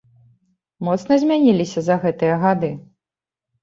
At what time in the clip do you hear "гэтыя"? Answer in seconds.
2.09-2.43